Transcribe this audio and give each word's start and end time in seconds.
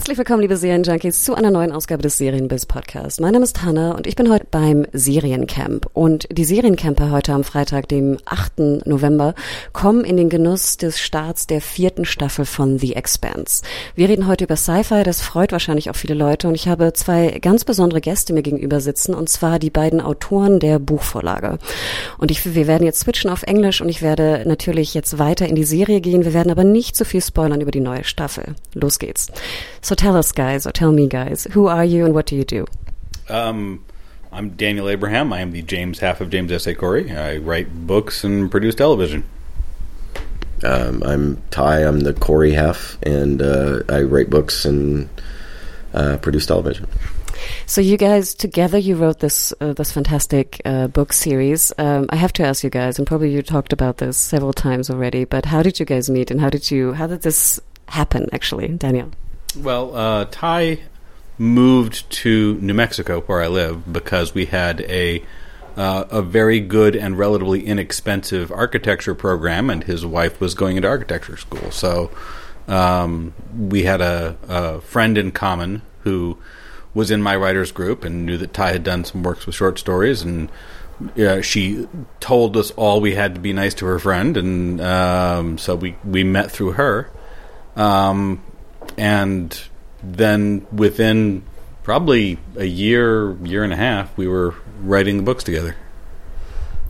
Herzlich 0.00 0.16
willkommen, 0.16 0.40
liebe 0.40 0.56
Serienjunkies, 0.56 1.24
zu 1.24 1.34
einer 1.34 1.50
neuen 1.50 1.72
Ausgabe 1.72 2.00
des 2.00 2.16
Serienbiz 2.16 2.64
Podcast. 2.64 3.20
Mein 3.20 3.34
Name 3.34 3.44
ist 3.44 3.62
Hanna 3.62 3.92
und 3.92 4.06
ich 4.06 4.16
bin 4.16 4.32
heute 4.32 4.46
beim 4.50 4.86
Seriencamp. 4.94 5.90
Und 5.92 6.26
die 6.32 6.46
Seriencamper 6.46 7.10
heute 7.10 7.34
am 7.34 7.44
Freitag, 7.44 7.86
dem 7.88 8.16
8. 8.24 8.86
November, 8.86 9.34
kommen 9.74 10.04
in 10.04 10.16
den 10.16 10.30
Genuss 10.30 10.78
des 10.78 10.98
Starts 10.98 11.46
der 11.46 11.60
vierten 11.60 12.06
Staffel 12.06 12.46
von 12.46 12.78
The 12.78 12.96
Expanse. 12.96 13.62
Wir 13.94 14.08
reden 14.08 14.26
heute 14.26 14.44
über 14.44 14.56
Sci-Fi, 14.56 15.02
das 15.02 15.20
freut 15.20 15.52
wahrscheinlich 15.52 15.90
auch 15.90 15.96
viele 15.96 16.14
Leute 16.14 16.48
und 16.48 16.54
ich 16.54 16.66
habe 16.66 16.94
zwei 16.94 17.38
ganz 17.38 17.66
besondere 17.66 18.00
Gäste 18.00 18.32
mir 18.32 18.42
gegenüber 18.42 18.80
sitzen 18.80 19.14
und 19.14 19.28
zwar 19.28 19.58
die 19.58 19.70
beiden 19.70 20.00
Autoren 20.00 20.60
der 20.60 20.78
Buchvorlage. 20.78 21.58
Und 22.16 22.30
ich, 22.30 22.54
wir 22.54 22.66
werden 22.66 22.84
jetzt 22.84 23.00
switchen 23.00 23.30
auf 23.30 23.42
Englisch 23.42 23.82
und 23.82 23.90
ich 23.90 24.00
werde 24.00 24.44
natürlich 24.46 24.94
jetzt 24.94 25.18
weiter 25.18 25.46
in 25.46 25.56
die 25.56 25.64
Serie 25.64 26.00
gehen. 26.00 26.24
Wir 26.24 26.32
werden 26.32 26.50
aber 26.50 26.64
nicht 26.64 26.96
zu 26.96 27.04
viel 27.04 27.20
spoilern 27.20 27.60
über 27.60 27.70
die 27.70 27.80
neue 27.80 28.04
Staffel. 28.04 28.54
Los 28.72 28.98
geht's. 28.98 29.30
So 29.90 29.96
tell 29.96 30.16
us, 30.16 30.30
guys, 30.30 30.68
or 30.68 30.70
tell 30.70 30.92
me, 30.92 31.08
guys, 31.08 31.48
who 31.50 31.66
are 31.66 31.84
you 31.84 32.04
and 32.04 32.14
what 32.14 32.26
do 32.26 32.36
you 32.36 32.44
do? 32.44 32.64
Um, 33.28 33.84
I'm 34.30 34.50
Daniel 34.50 34.88
Abraham. 34.88 35.32
I 35.32 35.40
am 35.40 35.50
the 35.50 35.62
James 35.62 35.98
half 35.98 36.20
of 36.20 36.30
James 36.30 36.52
S. 36.52 36.68
A. 36.68 36.76
Corey. 36.76 37.10
I 37.10 37.38
write 37.38 37.88
books 37.88 38.22
and 38.22 38.48
produce 38.52 38.76
television. 38.76 39.24
Um, 40.62 41.02
I'm 41.02 41.42
Ty. 41.50 41.80
I'm 41.80 42.02
the 42.02 42.14
Corey 42.14 42.52
half, 42.52 42.98
and 43.02 43.42
uh, 43.42 43.82
I 43.88 44.02
write 44.02 44.30
books 44.30 44.64
and 44.64 45.08
uh, 45.92 46.18
produce 46.18 46.46
television. 46.46 46.86
So 47.66 47.80
you 47.80 47.96
guys 47.96 48.32
together, 48.32 48.78
you 48.78 48.94
wrote 48.94 49.18
this 49.18 49.52
uh, 49.60 49.72
this 49.72 49.90
fantastic 49.90 50.62
uh, 50.64 50.86
book 50.86 51.12
series. 51.12 51.72
Um, 51.78 52.06
I 52.10 52.14
have 52.14 52.32
to 52.34 52.46
ask 52.46 52.62
you 52.62 52.70
guys, 52.70 52.96
and 52.98 53.08
probably 53.08 53.32
you 53.32 53.42
talked 53.42 53.72
about 53.72 53.96
this 53.96 54.16
several 54.16 54.52
times 54.52 54.88
already. 54.88 55.24
But 55.24 55.46
how 55.46 55.64
did 55.64 55.80
you 55.80 55.84
guys 55.84 56.08
meet, 56.08 56.30
and 56.30 56.40
how 56.40 56.48
did 56.48 56.70
you 56.70 56.92
how 56.92 57.08
did 57.08 57.22
this 57.22 57.58
happen? 57.88 58.28
Actually, 58.32 58.68
Daniel. 58.68 59.10
Well, 59.56 59.96
uh, 59.96 60.26
Ty 60.30 60.80
moved 61.36 62.08
to 62.10 62.54
New 62.60 62.74
Mexico, 62.74 63.22
where 63.22 63.42
I 63.42 63.48
live, 63.48 63.92
because 63.92 64.34
we 64.34 64.46
had 64.46 64.82
a 64.82 65.24
uh, 65.76 66.04
a 66.10 66.22
very 66.22 66.60
good 66.60 66.94
and 66.94 67.16
relatively 67.16 67.64
inexpensive 67.64 68.52
architecture 68.52 69.14
program, 69.14 69.70
and 69.70 69.84
his 69.84 70.04
wife 70.04 70.40
was 70.40 70.54
going 70.54 70.76
into 70.76 70.88
architecture 70.88 71.36
school. 71.36 71.70
So 71.70 72.10
um, 72.68 73.32
we 73.56 73.84
had 73.84 74.00
a, 74.00 74.36
a, 74.48 74.80
friend 74.80 75.16
in 75.16 75.32
common 75.32 75.82
who 76.02 76.38
was 76.92 77.10
in 77.10 77.22
my 77.22 77.36
writers 77.36 77.72
group 77.72 78.04
and 78.04 78.26
knew 78.26 78.36
that 78.36 78.52
Ty 78.52 78.72
had 78.72 78.84
done 78.84 79.04
some 79.04 79.22
works 79.22 79.46
with 79.46 79.54
short 79.54 79.78
stories, 79.78 80.22
and 80.22 80.50
uh, 81.18 81.40
she 81.40 81.88
told 82.18 82.56
us 82.56 82.72
all 82.72 83.00
we 83.00 83.14
had 83.14 83.34
to 83.34 83.40
be 83.40 83.52
nice 83.52 83.74
to 83.74 83.86
her 83.86 83.98
friend, 83.98 84.36
and 84.36 84.80
um, 84.80 85.58
so 85.58 85.74
we 85.74 85.96
we 86.04 86.24
met 86.24 86.50
through 86.50 86.72
her. 86.72 87.10
Um, 87.74 88.42
and 88.96 89.60
then 90.02 90.66
within 90.72 91.42
probably 91.82 92.38
a 92.56 92.64
year, 92.64 93.36
year 93.44 93.64
and 93.64 93.72
a 93.72 93.76
half, 93.76 94.16
we 94.16 94.26
were 94.26 94.54
writing 94.82 95.16
the 95.16 95.22
books 95.22 95.44
together. 95.44 95.76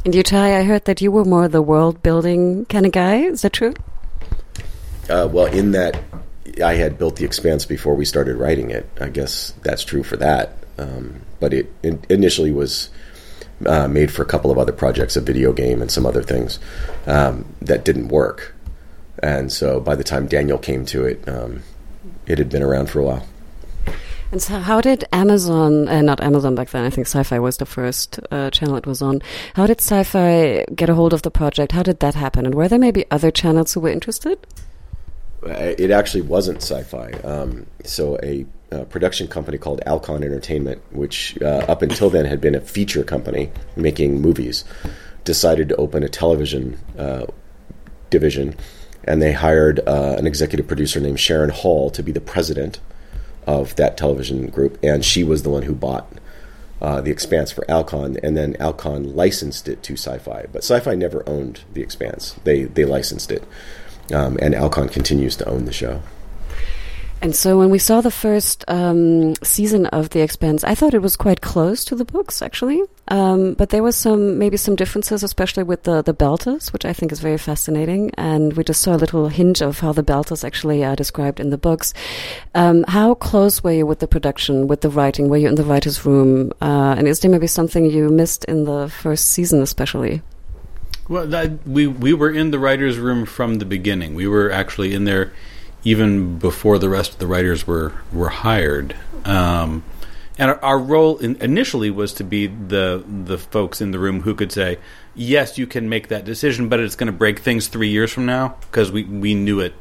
And 0.05 0.15
you, 0.15 0.23
Ty, 0.23 0.59
I 0.59 0.63
heard 0.63 0.87
that 0.87 1.01
you 1.01 1.13
were 1.13 1.25
more 1.25 1.49
the 1.49 1.63
world 1.63 2.03
building 2.03 2.65
kind 2.67 2.87
of 2.87 2.93
guy. 2.93 3.17
Is 3.17 3.43
that 3.43 3.53
true? 3.53 3.75
Uh, 5.09 5.29
well, 5.31 5.47
in 5.47 5.73
that 5.73 6.03
I 6.65 6.75
had 6.75 6.99
built 6.99 7.17
the 7.17 7.25
Expanse 7.25 7.67
before 7.67 7.95
we 7.95 8.05
started 8.05 8.37
writing 8.37 8.71
it. 8.71 8.89
I 9.01 9.09
guess 9.09 9.53
that's 9.63 9.85
true 9.85 10.03
for 10.03 10.17
that. 10.17 10.57
Um, 10.79 11.21
but 11.39 11.53
it 11.53 11.73
in, 11.83 12.03
initially 12.09 12.51
was 12.51 12.89
uh, 13.67 13.89
made 13.89 14.11
for 14.11 14.23
a 14.23 14.27
couple 14.27 14.51
of 14.51 14.59
other 14.59 14.73
projects, 14.73 15.17
a 15.17 15.21
video 15.21 15.53
game 15.53 15.83
and 15.83 15.91
some 15.91 16.07
other 16.07 16.23
things 16.23 16.59
um, 17.07 17.45
that 17.61 17.85
didn't 17.85 18.09
work. 18.09 18.55
And 19.23 19.53
so 19.53 19.81
by 19.81 19.97
the 19.97 20.05
time 20.05 20.27
Daniel 20.27 20.59
came 20.59 20.87
to 20.87 21.05
it, 21.05 21.29
um, 21.29 21.63
it 22.27 22.39
had 22.39 22.49
been 22.49 22.63
around 22.63 22.91
for 22.91 23.01
a 23.01 23.05
while. 23.05 23.27
And 24.33 24.41
so, 24.41 24.61
how 24.61 24.81
did 24.81 25.05
Amazon, 25.13 25.89
uh, 25.89 26.03
not 26.03 26.21
Amazon 26.21 26.55
back 26.55 26.71
then, 26.71 26.85
I 26.85 26.91
think 26.91 27.09
Syfy 27.09 27.43
was 27.43 27.57
the 27.57 27.67
first 27.67 28.21
uh, 28.31 28.51
channel 28.51 28.77
it 28.77 28.87
was 28.87 29.03
on. 29.03 29.23
How 29.55 29.67
did 29.67 29.79
Syfy 29.79 30.65
get 30.77 30.89
a 30.89 30.95
hold 30.95 31.13
of 31.13 31.23
the 31.23 31.33
project? 31.33 31.73
How 31.73 31.83
did 31.83 31.99
that 32.01 32.15
happen? 32.15 32.47
And 32.47 32.55
were 32.55 32.69
there 32.69 32.79
maybe 32.79 33.05
other 33.11 33.33
channels 33.33 33.75
who 33.75 33.81
were 33.81 33.89
interested? 33.89 34.39
Uh, 35.45 35.75
it 35.79 35.91
actually 35.91 36.21
wasn't 36.21 36.59
Syfy. 36.59 37.25
Um, 37.25 37.67
so, 37.83 38.19
a 38.23 38.47
uh, 38.71 38.85
production 38.85 39.27
company 39.27 39.59
called 39.59 39.81
Alcon 39.85 40.23
Entertainment, 40.23 40.81
which 40.93 41.37
uh, 41.43 41.65
up 41.67 41.83
until 41.83 42.09
then 42.09 42.25
had 42.25 42.41
been 42.41 42.55
a 42.55 42.61
feature 42.61 43.03
company 43.03 43.51
making 43.75 44.21
movies, 44.21 44.65
decided 45.25 45.69
to 45.71 45.77
open 45.77 46.05
a 46.05 46.09
television 46.09 46.79
uh, 46.97 47.27
division 48.11 48.55
and 49.05 49.21
they 49.21 49.33
hired 49.33 49.81
uh, 49.87 50.15
an 50.19 50.27
executive 50.27 50.67
producer 50.67 51.01
named 51.01 51.21
Sharon 51.21 51.51
Hall 51.51 51.91
to 51.91 52.03
be 52.03 52.13
the 52.13 52.21
president 52.21 52.81
of 53.47 53.75
that 53.77 53.97
television 53.97 54.49
group, 54.49 54.79
and 54.83 55.05
she 55.05 55.25
was 55.25 55.43
the 55.43 55.51
one 55.51 55.63
who 55.63 55.75
bought 55.75 56.07
uh, 56.81 57.01
the 57.01 57.11
Expanse 57.11 57.53
for 57.53 57.69
Alcon, 57.71 58.17
and 58.23 58.37
then 58.37 58.57
Alcon 58.59 59.15
licensed 59.15 59.69
it 59.69 59.83
to 59.83 59.95
Syfy, 59.95 60.47
but 60.53 60.63
Syfy 60.63 60.97
never 60.97 61.29
owned 61.29 61.61
the 61.73 61.83
Expanse; 61.83 62.37
they 62.45 62.65
they 62.65 62.85
licensed 62.85 63.31
it, 63.31 63.45
um, 64.13 64.39
and 64.41 64.55
Alcon 64.55 64.89
continues 64.89 65.37
to 65.37 65.49
own 65.49 65.65
the 65.65 65.73
show. 65.73 66.03
And 67.23 67.37
so 67.37 67.59
when 67.59 67.69
we 67.69 67.79
saw 67.79 68.01
the 68.01 68.11
first 68.11 68.65
um, 68.69 69.35
season 69.43 69.85
of 69.87 70.09
The 70.11 70.21
Expanse, 70.21 70.65
I 70.65 70.75
thought 70.75 70.95
it 70.95 71.03
was 71.03 71.17
quite 71.17 71.43
close 71.43 71.85
to 71.85 71.95
the 71.95 72.05
books, 72.07 72.41
actually. 72.41 72.83
Um, 73.09 73.53
but 73.55 73.69
there 73.69 73.83
was 73.83 73.95
some 73.95 74.39
maybe 74.39 74.57
some 74.57 74.75
differences, 74.75 75.23
especially 75.23 75.65
with 75.65 75.83
the 75.83 76.01
the 76.01 76.15
Belters, 76.15 76.73
which 76.73 76.87
I 76.87 76.95
think 76.95 77.13
is 77.13 77.21
very 77.21 77.37
fascinating. 77.37 78.11
And 78.17 78.55
we 78.55 78.65
just 78.65 78.81
saw 78.81 78.95
a 78.95 78.97
little 78.97 79.29
hint 79.29 79.61
of 79.61 79.81
how 79.81 79.93
the 79.93 80.03
Belters 80.03 80.45
actually 80.45 80.83
are 80.83 80.97
described 80.97 81.41
in 81.41 81.51
the 81.51 81.59
books. 81.59 81.93
Um, 82.55 82.85
how 82.89 83.15
close 83.15 83.63
were 83.63 83.73
you 83.73 83.85
with 83.85 83.99
the 83.99 84.09
production, 84.09 84.67
with 84.67 84.81
the 84.81 84.91
writing? 84.91 85.29
Were 85.29 85.37
you 85.37 85.49
in 85.49 85.57
the 85.57 85.65
writers' 85.65 86.07
room? 86.07 86.53
Uh, 86.63 86.95
and 86.97 87.07
is 87.07 87.21
there 87.21 87.31
maybe 87.31 87.49
something 87.49 87.85
you 87.85 88.09
missed 88.09 88.45
in 88.47 88.65
the 88.65 88.89
first 88.89 89.33
season, 89.33 89.61
especially? 89.61 90.23
Well, 91.09 91.27
that, 91.27 91.67
we 91.67 91.87
we 91.87 92.15
were 92.15 92.31
in 92.31 92.51
the 92.51 92.59
writers' 92.59 92.99
room 92.99 93.27
from 93.27 93.57
the 93.57 93.67
beginning. 93.67 94.15
We 94.15 94.27
were 94.27 94.51
actually 94.51 94.95
in 94.95 95.05
there 95.05 95.33
even 95.85 96.39
before 96.39 96.79
the 96.79 96.89
rest 96.89 97.13
of 97.13 97.19
the 97.19 97.27
writers 97.27 97.67
were 97.67 97.93
were 98.13 98.29
hired. 98.29 98.95
Um, 99.25 99.85
and 100.39 100.51
our, 100.51 100.65
our 100.65 100.79
role 100.79 101.19
in, 101.19 101.37
initially 101.37 101.91
was 101.91 102.13
to 102.15 102.25
be 102.25 102.47
the 102.47 103.05
the 103.07 103.39
folks 103.39 103.81
in 103.81 103.91
the 103.91 103.99
room 103.99 104.23
who 104.23 104.35
could 104.35 104.53
say, 104.53 104.79
"Yes, 105.15 105.59
you 105.59 105.67
can 105.67 105.89
make 105.89 106.09
that 106.09 106.25
decision, 106.25 106.69
but 106.69 106.81
it's 106.81 106.97
going 106.97 107.07
to 107.07 107.19
break 107.19 107.41
things 107.41 107.69
three 107.69 107.91
years 107.91 108.13
from 108.13 108.27
now," 108.27 108.57
because 108.61 108.91
we, 108.91 109.05
we 109.05 109.35
knew 109.35 109.61
it. 109.61 109.75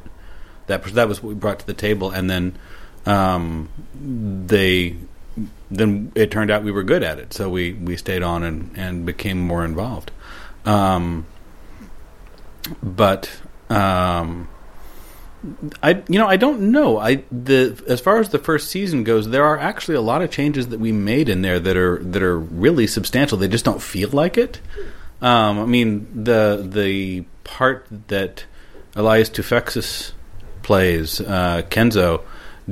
That 0.66 0.84
that 0.84 1.08
was 1.08 1.22
what 1.22 1.30
we 1.30 1.34
brought 1.34 1.60
to 1.60 1.66
the 1.66 1.74
table, 1.74 2.10
and 2.10 2.28
then 2.28 2.56
um, 3.06 3.68
they 3.94 4.96
then 5.70 6.12
it 6.14 6.30
turned 6.30 6.50
out 6.50 6.64
we 6.64 6.72
were 6.72 6.82
good 6.82 7.02
at 7.02 7.18
it, 7.18 7.32
so 7.32 7.48
we, 7.48 7.72
we 7.72 7.96
stayed 7.96 8.22
on 8.22 8.42
and, 8.42 8.72
and 8.76 9.06
became 9.06 9.40
more 9.40 9.64
involved. 9.64 10.10
Um, 10.64 11.26
but 12.82 13.30
um, 13.68 14.48
I 15.82 16.02
you 16.08 16.18
know 16.18 16.26
I 16.26 16.36
don't 16.36 16.70
know. 16.70 16.98
I 16.98 17.24
the 17.32 17.82
as 17.88 18.00
far 18.00 18.18
as 18.18 18.28
the 18.28 18.38
first 18.38 18.70
season 18.70 19.04
goes 19.04 19.28
there 19.28 19.44
are 19.44 19.58
actually 19.58 19.94
a 19.94 20.00
lot 20.00 20.20
of 20.22 20.30
changes 20.30 20.68
that 20.68 20.80
we 20.80 20.92
made 20.92 21.28
in 21.28 21.42
there 21.42 21.58
that 21.58 21.76
are 21.76 21.98
that 22.02 22.22
are 22.22 22.38
really 22.38 22.86
substantial. 22.86 23.38
They 23.38 23.48
just 23.48 23.64
don't 23.64 23.82
feel 23.82 24.10
like 24.10 24.36
it. 24.36 24.60
Um, 25.22 25.58
I 25.58 25.66
mean 25.66 26.24
the 26.24 26.66
the 26.70 27.24
part 27.44 27.86
that 28.08 28.44
Elias 28.94 29.30
Toufexis 29.30 30.12
plays 30.62 31.20
uh, 31.20 31.62
Kenzo 31.70 32.22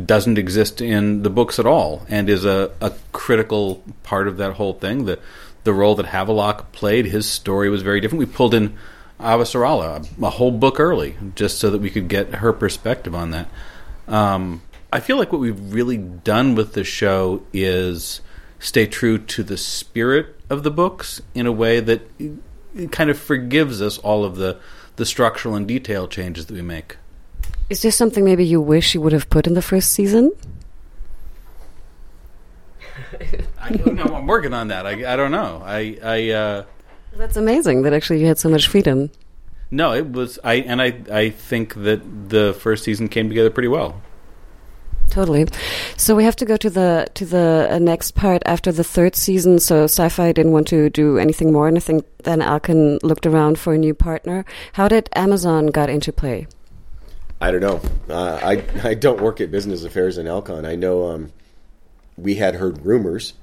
doesn't 0.04 0.38
exist 0.38 0.80
in 0.80 1.22
the 1.22 1.30
books 1.30 1.58
at 1.58 1.66
all 1.66 2.06
and 2.08 2.28
is 2.28 2.44
a, 2.44 2.70
a 2.80 2.92
critical 3.12 3.82
part 4.02 4.28
of 4.28 4.36
that 4.36 4.52
whole 4.54 4.74
thing. 4.74 5.06
The 5.06 5.18
the 5.64 5.72
role 5.72 5.94
that 5.96 6.06
Havelock 6.06 6.72
played 6.72 7.06
his 7.06 7.28
story 7.28 7.70
was 7.70 7.82
very 7.82 8.00
different. 8.00 8.20
We 8.20 8.26
pulled 8.26 8.54
in 8.54 8.76
Avasarala 9.20 10.06
a 10.22 10.30
whole 10.30 10.52
book 10.52 10.78
early, 10.78 11.16
just 11.34 11.58
so 11.58 11.70
that 11.70 11.80
we 11.80 11.90
could 11.90 12.08
get 12.08 12.36
her 12.36 12.52
perspective 12.52 13.14
on 13.14 13.30
that. 13.30 13.48
Um, 14.06 14.62
I 14.92 15.00
feel 15.00 15.16
like 15.16 15.32
what 15.32 15.40
we've 15.40 15.72
really 15.72 15.98
done 15.98 16.54
with 16.54 16.72
the 16.72 16.84
show 16.84 17.42
is 17.52 18.20
stay 18.58 18.86
true 18.86 19.18
to 19.18 19.42
the 19.42 19.56
spirit 19.56 20.36
of 20.48 20.62
the 20.62 20.70
books 20.70 21.20
in 21.34 21.46
a 21.46 21.52
way 21.52 21.80
that 21.80 22.02
kind 22.90 23.10
of 23.10 23.18
forgives 23.18 23.82
us 23.82 23.98
all 23.98 24.24
of 24.24 24.36
the 24.36 24.58
the 24.96 25.06
structural 25.06 25.54
and 25.54 25.68
detail 25.68 26.08
changes 26.08 26.46
that 26.46 26.54
we 26.54 26.62
make. 26.62 26.96
Is 27.70 27.82
there 27.82 27.92
something 27.92 28.24
maybe 28.24 28.44
you 28.44 28.60
wish 28.60 28.94
you 28.94 29.00
would 29.00 29.12
have 29.12 29.30
put 29.30 29.46
in 29.46 29.54
the 29.54 29.62
first 29.62 29.92
season? 29.92 30.32
I 33.60 33.70
don't 33.70 33.94
know. 33.94 34.16
I'm 34.16 34.26
working 34.26 34.52
on 34.52 34.68
that. 34.68 34.86
I, 34.86 35.12
I 35.12 35.16
don't 35.16 35.30
know. 35.30 35.62
I 35.64 35.98
I 36.02 36.30
uh, 36.30 36.64
That's 37.18 37.36
amazing 37.36 37.82
that 37.82 37.92
actually 37.92 38.20
you 38.20 38.26
had 38.26 38.38
so 38.38 38.48
much 38.48 38.68
freedom. 38.68 39.10
No, 39.72 39.92
it 39.92 40.12
was 40.12 40.38
I, 40.44 40.54
and 40.54 40.80
I 40.80 41.02
I 41.10 41.30
think 41.30 41.74
that 41.74 42.30
the 42.30 42.54
first 42.54 42.84
season 42.84 43.08
came 43.08 43.28
together 43.28 43.50
pretty 43.50 43.68
well. 43.68 44.00
Totally. 45.10 45.46
So 45.96 46.14
we 46.14 46.22
have 46.22 46.36
to 46.36 46.44
go 46.44 46.56
to 46.56 46.70
the 46.70 47.08
to 47.14 47.26
the 47.26 47.66
uh, 47.72 47.78
next 47.80 48.12
part 48.14 48.42
after 48.46 48.70
the 48.70 48.84
third 48.84 49.16
season. 49.16 49.58
So 49.58 49.86
Syfy 49.86 50.32
didn't 50.32 50.52
want 50.52 50.68
to 50.68 50.90
do 50.90 51.18
anything 51.18 51.52
more, 51.52 51.66
and 51.66 51.76
I 51.76 51.80
think 51.80 52.06
then 52.22 52.40
Alcon 52.40 53.00
looked 53.02 53.26
around 53.26 53.58
for 53.58 53.74
a 53.74 53.78
new 53.78 53.94
partner. 53.94 54.44
How 54.74 54.86
did 54.86 55.08
Amazon 55.16 55.66
got 55.66 55.90
into 55.90 56.12
play? 56.12 56.46
I 57.40 57.50
don't 57.50 57.60
know. 57.60 57.80
Uh, 58.08 58.38
I 58.40 58.88
I 58.88 58.94
don't 58.94 59.20
work 59.20 59.40
at 59.40 59.50
business 59.50 59.82
affairs 59.82 60.18
in 60.18 60.28
Alcon. 60.28 60.64
I 60.64 60.76
know 60.76 61.08
um, 61.08 61.32
we 62.16 62.36
had 62.36 62.54
heard 62.54 62.86
rumors 62.86 63.34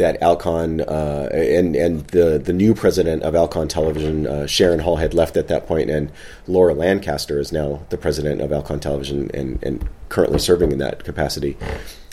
that 0.00 0.22
Alcon 0.22 0.80
uh, 0.80 1.28
and 1.30 1.76
and 1.76 2.06
the 2.08 2.38
the 2.38 2.54
new 2.54 2.74
president 2.74 3.22
of 3.22 3.34
Alcon 3.34 3.68
Television, 3.68 4.26
uh, 4.26 4.46
Sharon 4.46 4.80
Hall, 4.80 4.96
had 4.96 5.12
left 5.12 5.36
at 5.36 5.48
that 5.48 5.66
point, 5.66 5.90
and 5.90 6.10
Laura 6.46 6.72
Lancaster 6.72 7.38
is 7.38 7.52
now 7.52 7.82
the 7.90 7.98
president 7.98 8.40
of 8.40 8.50
Alcon 8.50 8.80
Television 8.80 9.30
and, 9.34 9.62
and 9.62 9.86
currently 10.08 10.38
serving 10.38 10.72
in 10.72 10.78
that 10.78 11.04
capacity. 11.04 11.56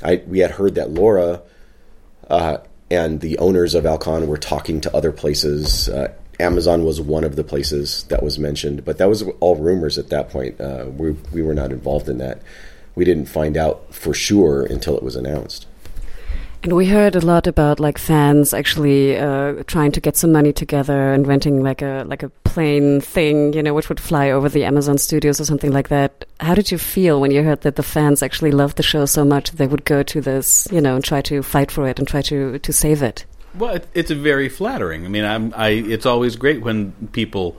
I 0.04 0.22
we 0.28 0.40
had 0.40 0.52
heard 0.52 0.76
that 0.76 0.92
Laura 0.92 1.42
uh, 2.30 2.58
and 2.92 3.22
the 3.22 3.38
owners 3.38 3.74
of 3.74 3.86
Alcon 3.86 4.28
were 4.28 4.38
talking 4.38 4.82
to 4.82 4.94
other 4.94 5.14
places. 5.14 5.88
Uh, 5.88 6.14
Amazon 6.42 6.84
was 6.84 7.00
one 7.00 7.24
of 7.24 7.38
the 7.38 7.44
places 7.44 8.04
that 8.10 8.22
was 8.22 8.38
mentioned, 8.38 8.84
but 8.84 8.98
that 8.98 9.08
was 9.08 9.24
all 9.40 9.56
rumors 9.56 9.98
at 9.98 10.10
that 10.10 10.30
point. 10.30 10.60
Uh, 10.60 10.88
we 10.90 11.12
we 11.32 11.42
were 11.42 11.56
not 11.56 11.72
involved 11.72 12.10
in 12.10 12.18
that. 12.18 12.42
We 12.96 13.06
didn't 13.06 13.28
find 13.28 13.56
out 13.56 13.96
for 13.96 14.14
sure 14.14 14.64
until 14.64 14.98
it 14.98 15.04
was 15.04 15.16
announced. 15.16 15.68
And 16.64 16.76
we 16.76 16.88
heard 16.88 17.16
a 17.16 17.26
lot 17.26 17.48
about 17.48 17.80
like 17.80 17.98
fans 17.98 18.54
actually 18.54 19.18
uh, 19.18 19.64
trying 19.68 19.92
to 19.94 20.02
get 20.02 20.18
some 20.18 20.32
money 20.32 20.52
together 20.52 21.14
and 21.14 21.28
renting 21.28 21.64
like 21.64 21.82
a 21.82 22.04
like 22.08 22.24
a 22.24 22.30
plane 22.44 23.00
thing, 23.00 23.54
you 23.54 23.64
know, 23.64 23.74
which 23.74 23.90
would 23.90 24.00
fly 24.00 24.32
over 24.32 24.50
the 24.50 24.66
Amazon 24.66 24.98
studios 24.98 25.40
or 25.40 25.46
something 25.46 25.72
like 25.72 25.90
that. 25.90 26.26
How 26.40 26.56
did 26.56 26.72
you 26.72 26.78
feel 26.78 27.22
when 27.22 27.32
you 27.32 27.44
heard 27.44 27.62
that 27.62 27.76
the 27.76 27.84
fans 27.84 28.24
actually 28.24 28.52
loved 28.52 28.78
the 28.78 28.84
show 28.84 29.06
so 29.06 29.24
much 29.24 29.52
they 29.52 29.68
would 29.68 29.86
go 29.86 30.04
to 30.04 30.20
this, 30.20 30.68
you 30.72 30.82
know, 30.82 30.96
and 30.96 31.04
try 31.04 31.22
to 31.22 31.44
fight 31.44 31.72
for 31.72 31.88
it 31.88 32.00
and 32.00 32.08
try 32.08 32.22
to 32.24 32.60
to 32.60 32.74
save 32.74 33.02
it? 33.04 33.26
Well, 33.58 33.76
it, 33.76 33.88
it's 33.94 34.12
very 34.12 34.50
flattering. 34.50 35.06
I 35.06 35.10
mean, 35.10 35.26
I'm, 35.26 35.54
I 35.56 35.70
it's 35.70 36.06
always 36.06 36.36
great 36.36 36.62
when 36.62 36.92
people 37.12 37.58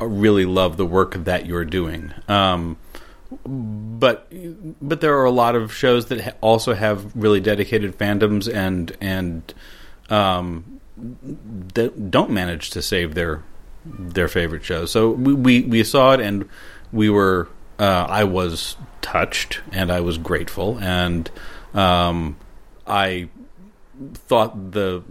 really 0.00 0.44
love 0.44 0.76
the 0.76 0.86
work 0.86 1.14
that 1.14 1.46
you're 1.46 1.64
doing. 1.64 2.12
Um, 2.28 2.76
but 3.46 4.32
but 4.80 5.00
there 5.00 5.18
are 5.18 5.24
a 5.24 5.30
lot 5.30 5.54
of 5.54 5.72
shows 5.72 6.06
that 6.06 6.20
ha- 6.20 6.32
also 6.40 6.74
have 6.74 7.14
really 7.16 7.40
dedicated 7.40 7.96
fandoms 7.96 8.52
and 8.52 8.96
and 9.00 9.54
um, 10.10 10.80
that 11.74 12.10
don't 12.10 12.30
manage 12.30 12.70
to 12.70 12.82
save 12.82 13.14
their 13.14 13.42
their 13.84 14.28
favorite 14.28 14.64
shows. 14.64 14.90
So 14.90 15.10
we 15.10 15.34
we, 15.34 15.62
we 15.62 15.84
saw 15.84 16.12
it 16.12 16.20
and 16.20 16.48
we 16.92 17.10
were 17.10 17.48
uh, 17.78 18.06
I 18.08 18.24
was 18.24 18.76
touched 19.02 19.60
and 19.72 19.90
I 19.90 20.00
was 20.00 20.18
grateful 20.18 20.78
and 20.78 21.30
um, 21.74 22.36
I 22.86 23.28
thought 24.14 24.72
the 24.72 25.02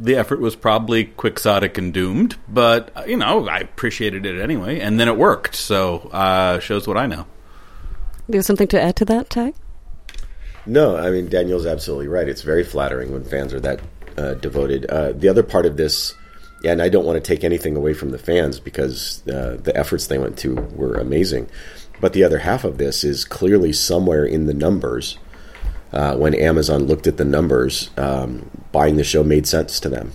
the 0.00 0.14
effort 0.14 0.40
was 0.40 0.54
probably 0.54 1.06
quixotic 1.06 1.76
and 1.76 1.92
doomed, 1.92 2.36
but 2.48 3.08
you 3.08 3.16
know 3.16 3.48
I 3.48 3.58
appreciated 3.58 4.26
it 4.26 4.40
anyway, 4.40 4.80
and 4.80 5.00
then 5.00 5.08
it 5.08 5.16
worked. 5.16 5.54
So 5.54 6.08
uh, 6.12 6.60
shows 6.60 6.86
what 6.86 6.96
I 6.96 7.06
know. 7.06 7.26
Do 8.28 8.36
you 8.36 8.40
have 8.40 8.44
something 8.44 8.68
to 8.68 8.80
add 8.80 8.96
to 8.96 9.06
that, 9.06 9.30
Ty? 9.30 9.54
No, 10.66 10.96
I 10.96 11.10
mean 11.10 11.28
Daniel's 11.30 11.64
absolutely 11.64 12.08
right. 12.08 12.28
It's 12.28 12.42
very 12.42 12.62
flattering 12.62 13.10
when 13.10 13.24
fans 13.24 13.54
are 13.54 13.60
that 13.60 13.80
uh, 14.18 14.34
devoted. 14.34 14.84
Uh, 14.86 15.12
the 15.12 15.28
other 15.28 15.42
part 15.42 15.64
of 15.64 15.78
this, 15.78 16.14
and 16.62 16.82
I 16.82 16.90
don't 16.90 17.06
want 17.06 17.22
to 17.22 17.26
take 17.26 17.42
anything 17.42 17.74
away 17.74 17.94
from 17.94 18.10
the 18.10 18.18
fans 18.18 18.60
because 18.60 19.26
uh, 19.28 19.56
the 19.62 19.74
efforts 19.74 20.08
they 20.08 20.18
went 20.18 20.36
to 20.38 20.56
were 20.56 20.94
amazing. 20.94 21.48
But 22.00 22.12
the 22.12 22.22
other 22.22 22.38
half 22.38 22.64
of 22.64 22.76
this 22.76 23.02
is 23.02 23.24
clearly 23.24 23.72
somewhere 23.72 24.26
in 24.26 24.44
the 24.44 24.54
numbers. 24.54 25.18
Uh, 25.90 26.14
when 26.16 26.34
Amazon 26.34 26.84
looked 26.84 27.06
at 27.06 27.16
the 27.16 27.24
numbers, 27.24 27.90
um, 27.96 28.50
buying 28.72 28.96
the 28.96 29.04
show 29.04 29.24
made 29.24 29.46
sense 29.46 29.80
to 29.80 29.88
them 29.88 30.12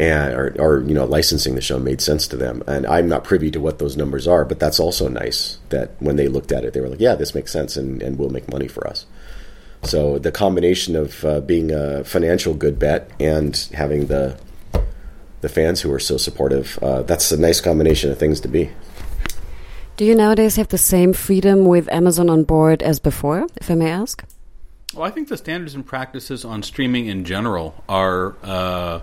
and 0.00 0.32
or, 0.32 0.56
or, 0.58 0.80
you 0.80 0.94
know 0.94 1.04
licensing 1.04 1.54
the 1.54 1.60
show 1.60 1.78
made 1.78 2.00
sense 2.00 2.26
to 2.28 2.36
them. 2.36 2.62
And 2.66 2.86
i'm 2.86 3.08
not 3.08 3.22
privy 3.22 3.50
to 3.50 3.60
what 3.60 3.78
those 3.78 3.96
numbers 3.96 4.26
are 4.26 4.44
but 4.44 4.58
that's 4.58 4.80
also 4.80 5.08
nice 5.08 5.58
that 5.68 5.90
when 6.00 6.16
they 6.16 6.26
looked 6.26 6.52
at 6.52 6.64
it 6.64 6.72
they 6.72 6.80
were 6.80 6.88
like 6.88 7.00
yeah 7.00 7.14
this 7.14 7.34
makes 7.34 7.52
sense 7.52 7.76
and, 7.76 8.02
and 8.02 8.18
will 8.18 8.30
make 8.30 8.50
money 8.50 8.66
for 8.66 8.86
us. 8.86 9.06
So 9.82 10.18
the 10.18 10.32
combination 10.32 10.96
of 10.96 11.24
uh, 11.24 11.40
being 11.40 11.70
a 11.70 12.04
financial 12.04 12.54
good 12.54 12.78
bet 12.78 13.10
and 13.20 13.56
having 13.74 14.06
the 14.06 14.38
the 15.42 15.48
fans 15.48 15.80
who 15.80 15.92
are 15.92 16.00
so 16.00 16.16
supportive 16.16 16.78
uh, 16.82 17.02
that's 17.02 17.30
a 17.32 17.36
nice 17.36 17.60
combination 17.60 18.10
of 18.10 18.18
things 18.18 18.40
to 18.40 18.48
be. 18.48 18.70
Do 19.96 20.06
you 20.06 20.14
nowadays 20.14 20.56
have 20.56 20.68
the 20.68 20.78
same 20.78 21.12
freedom 21.12 21.66
with 21.66 21.92
amazon 21.92 22.30
on 22.30 22.44
board 22.44 22.82
as 22.82 22.98
before 22.98 23.46
if 23.56 23.70
i 23.70 23.74
may 23.74 23.90
ask? 23.90 24.24
Well 24.94 25.04
i 25.04 25.10
think 25.10 25.28
the 25.28 25.36
standards 25.36 25.74
and 25.74 25.84
practices 25.84 26.42
on 26.42 26.62
streaming 26.62 27.06
in 27.06 27.24
general 27.26 27.84
are 27.86 28.36
uh, 28.42 29.00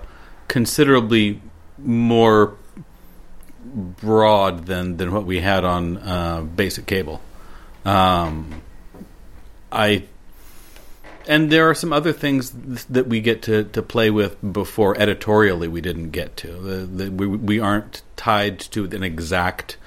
considerably 0.47 1.41
more 1.77 2.55
broad 3.65 4.65
than 4.65 4.97
than 4.97 5.11
what 5.11 5.25
we 5.25 5.41
had 5.41 5.63
on 5.63 5.97
uh, 5.97 6.41
basic 6.41 6.85
cable. 6.85 7.21
Um, 7.85 8.61
I 9.71 10.03
and 11.27 11.51
there 11.51 11.69
are 11.69 11.75
some 11.75 11.91
other 11.91 12.13
things 12.13 12.51
that 12.85 13.07
we 13.07 13.19
get 13.19 13.41
to, 13.43 13.65
to 13.65 13.81
play 13.81 14.09
with 14.09 14.37
before 14.53 14.97
editorially 14.97 15.67
we 15.67 15.81
didn't 15.81 16.11
get 16.11 16.37
to. 16.37 16.47
The, 16.47 16.85
the, 16.85 17.11
we 17.11 17.27
we 17.27 17.59
aren't 17.59 18.01
tied 18.15 18.59
to 18.59 18.85
an 18.85 19.03
exact 19.03 19.77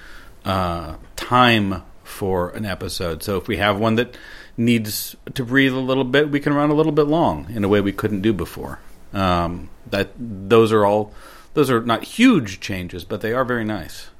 uh, 0.44 0.96
time 1.16 1.82
for 2.04 2.50
an 2.50 2.66
episode. 2.66 3.22
So 3.22 3.38
if 3.38 3.48
we 3.48 3.56
have 3.56 3.78
one 3.78 3.94
that 3.94 4.16
needs 4.56 5.16
to 5.34 5.44
breathe 5.44 5.72
a 5.72 5.78
little 5.78 6.04
bit, 6.04 6.30
we 6.30 6.40
can 6.40 6.52
run 6.52 6.70
a 6.70 6.74
little 6.74 6.92
bit 6.92 7.06
long 7.06 7.46
in 7.50 7.64
a 7.64 7.68
way 7.68 7.80
we 7.80 7.92
couldn't 7.92 8.20
do 8.20 8.32
before. 8.32 8.78
Um, 9.12 9.70
that 9.90 10.12
those 10.18 10.72
are 10.72 10.84
all 10.84 11.12
those 11.54 11.70
are 11.70 11.80
not 11.80 12.04
huge 12.04 12.60
changes, 12.60 13.04
but 13.04 13.20
they 13.20 13.32
are 13.32 13.44
very 13.44 13.64
nice. 13.64 14.10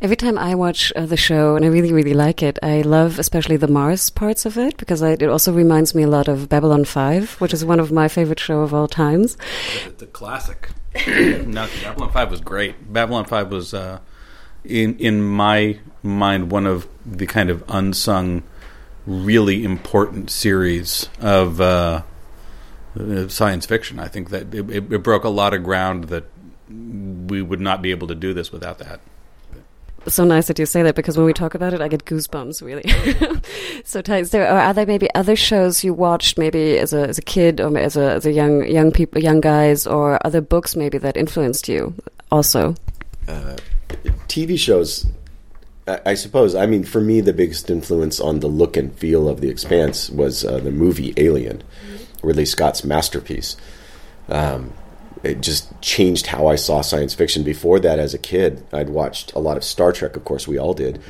Every 0.00 0.14
time 0.14 0.38
I 0.38 0.54
watch 0.54 0.92
uh, 0.94 1.06
the 1.06 1.16
show, 1.16 1.56
and 1.56 1.64
I 1.64 1.68
really, 1.68 1.92
really 1.92 2.14
like 2.14 2.40
it, 2.40 2.56
I 2.62 2.82
love 2.82 3.18
especially 3.18 3.56
the 3.56 3.66
Mars 3.66 4.10
parts 4.10 4.46
of 4.46 4.56
it 4.56 4.76
because 4.76 5.02
I, 5.02 5.12
it 5.12 5.24
also 5.24 5.52
reminds 5.52 5.92
me 5.92 6.04
a 6.04 6.08
lot 6.08 6.28
of 6.28 6.48
Babylon 6.48 6.84
5, 6.84 7.40
which 7.40 7.52
is 7.52 7.64
one 7.64 7.80
of 7.80 7.90
my 7.90 8.06
favorite 8.06 8.38
show 8.38 8.60
of 8.60 8.72
all 8.72 8.86
times. 8.86 9.36
It's 9.86 10.00
a 10.00 10.06
classic. 10.06 10.68
no, 11.08 11.68
Babylon 11.82 12.12
5 12.12 12.30
was 12.30 12.40
great. 12.40 12.92
Babylon 12.92 13.24
5 13.24 13.50
was, 13.50 13.74
uh, 13.74 13.98
in, 14.64 14.96
in 14.98 15.20
my 15.20 15.80
mind, 16.04 16.52
one 16.52 16.66
of 16.66 16.86
the 17.04 17.26
kind 17.26 17.50
of 17.50 17.64
unsung, 17.68 18.44
really 19.04 19.64
important 19.64 20.30
series 20.30 21.08
of. 21.20 21.60
Uh, 21.60 22.02
science 23.28 23.66
fiction. 23.66 23.98
I 23.98 24.08
think 24.08 24.30
that 24.30 24.54
it, 24.54 24.70
it, 24.70 24.92
it, 24.92 25.02
broke 25.02 25.24
a 25.24 25.28
lot 25.28 25.54
of 25.54 25.62
ground 25.62 26.04
that 26.04 26.24
we 26.68 27.42
would 27.42 27.60
not 27.60 27.82
be 27.82 27.90
able 27.90 28.08
to 28.08 28.14
do 28.14 28.34
this 28.34 28.52
without 28.52 28.78
that. 28.78 29.00
So 30.06 30.24
nice 30.24 30.46
that 30.46 30.58
you 30.58 30.64
say 30.64 30.82
that 30.84 30.94
because 30.94 31.16
when 31.16 31.26
we 31.26 31.32
talk 31.32 31.54
about 31.54 31.74
it, 31.74 31.80
I 31.80 31.88
get 31.88 32.04
goosebumps. 32.04 32.62
Really. 32.62 32.88
so, 33.84 34.00
Is 34.00 34.30
there 34.30 34.48
are 34.48 34.72
there 34.72 34.86
maybe 34.86 35.12
other 35.14 35.36
shows 35.36 35.84
you 35.84 35.92
watched 35.92 36.38
maybe 36.38 36.78
as 36.78 36.92
a 36.92 37.08
as 37.08 37.18
a 37.18 37.22
kid 37.22 37.60
or 37.60 37.76
as 37.76 37.96
a 37.96 38.12
as 38.12 38.24
a 38.24 38.32
young 38.32 38.66
young 38.66 38.90
people 38.90 39.20
young 39.20 39.40
guys 39.40 39.86
or 39.86 40.18
other 40.26 40.40
books 40.40 40.76
maybe 40.76 40.98
that 40.98 41.16
influenced 41.16 41.68
you 41.68 41.94
also? 42.30 42.74
Uh, 43.26 43.56
TV 44.28 44.58
shows 44.58 45.06
I 46.04 46.14
suppose. 46.14 46.54
I 46.54 46.66
mean, 46.66 46.84
for 46.84 47.00
me, 47.00 47.20
the 47.20 47.32
biggest 47.32 47.70
influence 47.70 48.20
on 48.20 48.40
the 48.40 48.46
look 48.46 48.76
and 48.76 48.94
feel 48.94 49.28
of 49.28 49.40
The 49.40 49.48
Expanse 49.48 50.10
was 50.10 50.44
uh, 50.44 50.58
the 50.58 50.70
movie 50.70 51.14
Alien. 51.16 51.62
Ridley 52.22 52.46
Scott's 52.46 52.84
masterpiece. 52.84 53.56
Um, 54.28 54.72
it 55.22 55.40
just 55.40 55.80
changed 55.80 56.26
how 56.28 56.46
I 56.46 56.56
saw 56.56 56.80
science 56.80 57.14
fiction. 57.14 57.42
Before 57.42 57.80
that, 57.80 57.98
as 57.98 58.14
a 58.14 58.18
kid, 58.18 58.64
I'd 58.72 58.90
watched 58.90 59.32
a 59.34 59.38
lot 59.38 59.56
of 59.56 59.64
Star 59.64 59.92
Trek. 59.92 60.16
Of 60.16 60.24
course, 60.24 60.46
we 60.46 60.58
all 60.58 60.74
did. 60.74 61.00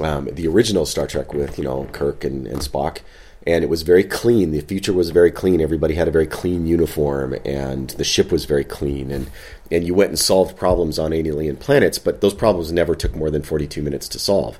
Um, 0.00 0.28
the 0.32 0.46
original 0.46 0.86
Star 0.86 1.06
Trek 1.06 1.34
with 1.34 1.58
you 1.58 1.64
know 1.64 1.88
Kirk 1.92 2.24
and, 2.24 2.46
and 2.46 2.60
Spock, 2.60 2.98
and 3.46 3.64
it 3.64 3.68
was 3.68 3.82
very 3.82 4.04
clean. 4.04 4.52
The 4.52 4.60
future 4.60 4.92
was 4.92 5.10
very 5.10 5.30
clean. 5.30 5.60
Everybody 5.60 5.94
had 5.94 6.08
a 6.08 6.12
very 6.12 6.26
clean 6.26 6.66
uniform, 6.66 7.34
and 7.44 7.90
the 7.90 8.04
ship 8.04 8.30
was 8.30 8.44
very 8.44 8.64
clean. 8.64 9.10
and 9.10 9.30
And 9.70 9.84
you 9.84 9.94
went 9.94 10.10
and 10.10 10.18
solved 10.18 10.56
problems 10.56 10.98
on 10.98 11.12
alien 11.12 11.56
planets, 11.56 11.98
but 11.98 12.20
those 12.20 12.34
problems 12.34 12.72
never 12.72 12.94
took 12.94 13.14
more 13.14 13.30
than 13.30 13.42
forty 13.42 13.66
two 13.66 13.82
minutes 13.82 14.08
to 14.08 14.18
solve. 14.18 14.58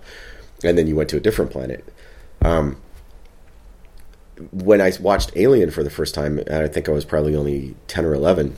And 0.65 0.77
then 0.77 0.87
you 0.87 0.97
went 0.97 1.11
to 1.11 1.17
a 1.17 1.21
different 1.21 1.51
planet. 1.51 1.85
Um, 2.43 2.77
when 4.51 4.81
I 4.81 4.93
watched 5.01 5.33
Alien 5.37 5.71
for 5.71 5.83
the 5.83 5.91
first 5.91 6.15
time, 6.15 6.41
I 6.51 6.67
think 6.69 6.89
I 6.89 6.93
was 6.93 7.05
probably 7.05 7.37
only 7.37 7.75
ten 7.87 8.05
or 8.05 8.15
eleven. 8.15 8.57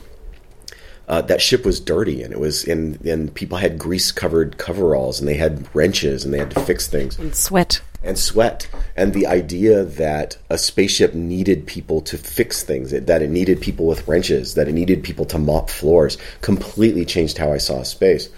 Uh, 1.07 1.21
that 1.21 1.43
ship 1.43 1.67
was 1.67 1.81
dirty, 1.81 2.23
and 2.23 2.33
it 2.33 2.41
was 2.41 2.65
and 2.65 3.01
and 3.05 3.35
people 3.35 3.59
had 3.59 3.79
grease 3.79 4.11
covered 4.11 4.57
coveralls, 4.57 5.21
and 5.21 5.29
they 5.29 5.35
had 5.35 5.69
wrenches, 5.75 6.25
and 6.25 6.33
they 6.33 6.39
had 6.39 6.51
to 6.53 6.61
fix 6.61 6.87
things 6.87 7.19
and 7.19 7.35
sweat. 7.35 7.83
and 8.03 8.19
sweat. 8.19 8.69
And 8.97 9.13
the 9.13 9.27
idea 9.27 9.85
that 9.85 10.39
a 10.49 10.57
spaceship 10.57 11.13
needed 11.13 11.67
people 11.67 12.01
to 12.03 12.17
fix 12.17 12.63
things, 12.63 12.93
that 12.93 13.23
it 13.23 13.29
needed 13.29 13.61
people 13.61 13.87
with 13.87 14.09
wrenches, 14.09 14.55
that 14.55 14.69
it 14.69 14.73
needed 14.73 15.03
people 15.03 15.27
to 15.27 15.39
mop 15.39 15.69
floors, 15.69 16.17
completely 16.41 17.05
changed 17.05 17.37
how 17.37 17.53
I 17.53 17.59
saw 17.59 17.83
space. 17.83 18.31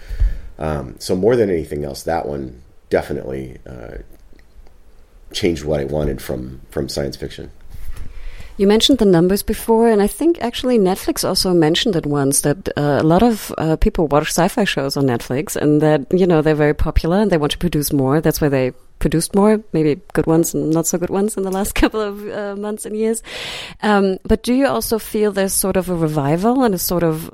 Um, 0.59 0.95
so 0.99 1.15
more 1.15 1.35
than 1.35 1.49
anything 1.49 1.85
else, 1.85 2.03
that 2.03 2.25
one 2.25 2.61
definitely 2.89 3.59
uh, 3.65 3.99
changed 5.31 5.63
what 5.63 5.79
I 5.79 5.85
wanted 5.85 6.21
from 6.21 6.61
from 6.69 6.89
science 6.89 7.15
fiction. 7.15 7.51
You 8.57 8.65
mentioned 8.65 8.97
the 8.97 9.05
numbers 9.05 9.43
before, 9.43 9.87
and 9.87 10.01
I 10.01 10.07
think 10.07 10.41
actually 10.41 10.79
Netflix 10.79 11.23
also 11.23 11.53
mentioned 11.53 11.95
it 11.95 12.07
once 12.07 12.41
that 12.41 12.69
uh, 12.75 12.97
a 12.99 13.03
lot 13.03 13.21
of 13.21 13.53
uh, 13.59 13.75
people 13.75 14.07
watch 14.07 14.29
sci-fi 14.29 14.63
shows 14.63 14.97
on 14.97 15.05
Netflix, 15.05 15.55
and 15.55 15.79
that 15.81 16.11
you 16.11 16.25
know 16.25 16.41
they're 16.41 16.55
very 16.55 16.73
popular 16.73 17.17
and 17.17 17.31
they 17.31 17.37
want 17.37 17.51
to 17.51 17.59
produce 17.59 17.93
more. 17.93 18.19
That's 18.19 18.41
why 18.41 18.49
they 18.49 18.73
produced 18.99 19.35
more, 19.35 19.63
maybe 19.73 20.01
good 20.13 20.25
ones 20.25 20.55
and 20.55 20.71
not 20.71 20.87
so 20.87 20.97
good 20.97 21.11
ones 21.11 21.37
in 21.37 21.43
the 21.43 21.51
last 21.51 21.75
couple 21.81 22.01
of 22.01 22.27
uh, 22.29 22.55
months 22.55 22.85
and 22.85 22.97
years. 22.97 23.21
Um, 23.83 24.17
but 24.23 24.41
do 24.41 24.55
you 24.55 24.65
also 24.65 24.97
feel 24.97 25.31
there's 25.31 25.53
sort 25.53 25.77
of 25.77 25.89
a 25.89 25.95
revival 25.95 26.63
and 26.63 26.73
a 26.73 26.79
sort 26.79 27.03
of 27.03 27.29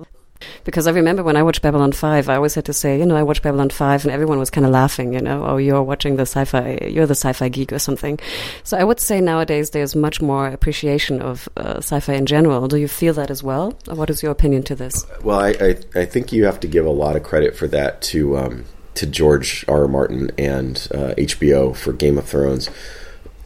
because 0.64 0.88
I 0.88 0.92
remember 0.92 1.24
when 1.24 1.36
I 1.36 1.44
watched 1.44 1.62
Babylon 1.62 1.92
5, 1.92 2.30
I 2.30 2.36
always 2.36 2.56
had 2.56 2.66
to 2.66 2.74
say, 2.74 3.00
you 3.00 3.06
know, 3.06 3.16
I 3.16 3.24
watched 3.24 3.44
Babylon 3.44 3.70
5 3.70 4.06
and 4.06 4.12
everyone 4.14 4.40
was 4.40 4.50
kind 4.50 4.66
of 4.66 4.72
laughing, 4.72 5.14
you 5.14 5.22
know, 5.22 5.46
oh, 5.46 5.58
you're 5.58 5.84
watching 5.84 6.16
the 6.16 6.24
sci-fi, 6.24 6.88
you're 6.88 7.06
the 7.06 7.16
sci-fi 7.16 7.50
geek 7.50 7.74
or 7.74 7.80
something. 7.80 8.20
So 8.64 8.78
I 8.78 8.84
would 8.84 9.00
say 9.00 9.22
nowadays 9.22 9.72
there's 9.72 9.96
much 9.96 10.22
more 10.22 10.48
appreciation 10.48 11.22
of 11.22 11.50
uh, 11.58 11.78
sci-fi 11.78 12.14
in 12.14 12.26
general. 12.26 12.68
Do 12.68 12.78
you 12.78 12.88
feel 12.88 13.14
that 13.16 13.30
as 13.30 13.44
well? 13.44 13.78
Or 13.88 13.96
what 13.96 14.10
is 14.10 14.24
your 14.24 14.32
opinion 14.32 14.64
to 14.64 14.76
this? 14.76 15.06
Well, 15.24 15.40
I, 15.40 15.50
I, 15.50 16.02
I 16.02 16.06
think 16.06 16.32
you 16.32 16.46
have 16.46 16.60
to 16.62 16.68
give 16.68 16.86
a 16.86 16.92
lot 16.92 17.16
of 17.16 17.24
credit 17.24 17.56
for 17.56 17.68
that 17.68 18.02
to, 18.04 18.38
um, 18.38 18.66
to 18.96 19.06
George 19.06 19.66
R. 19.68 19.82
R. 19.82 19.88
Martin 19.88 20.32
and 20.38 20.88
uh, 20.94 21.14
HBO 21.18 21.76
for 21.76 21.94
Game 21.94 22.18
of 22.18 22.26
Thrones. 22.26 22.70